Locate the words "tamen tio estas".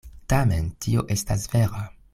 0.33-1.47